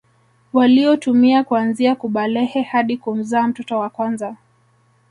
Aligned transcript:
waliotumia 0.53 1.43
kuanzia 1.43 1.95
kubalehe 1.95 2.61
hadi 2.61 2.97
kumzaa 2.97 3.47
mtoto 3.47 3.79
wa 3.79 3.89
kwanza 3.89 4.35